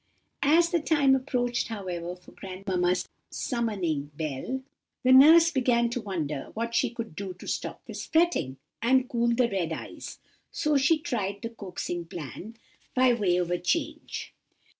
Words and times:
"As 0.41 0.71
the 0.71 0.79
time 0.79 1.13
approached, 1.13 1.67
however, 1.67 2.15
for 2.15 2.31
grandmamma's 2.31 3.07
summoning 3.29 4.09
bell, 4.17 4.63
the 5.03 5.11
nurse 5.11 5.51
began 5.51 5.91
to 5.91 6.01
wonder 6.01 6.49
what 6.55 6.73
she 6.73 6.89
could 6.89 7.15
do 7.15 7.35
to 7.35 7.45
stop 7.47 7.85
this 7.85 8.07
fretting, 8.07 8.57
and 8.81 9.07
cool 9.07 9.27
the 9.27 9.47
red 9.47 9.71
eyes; 9.71 10.17
so 10.49 10.75
she 10.75 10.97
tried 10.97 11.43
the 11.43 11.51
coaxing 11.51 12.05
plan, 12.05 12.55
by 12.95 13.13
way 13.13 13.37
of 13.37 13.51
a 13.51 13.59
change. 13.59 14.33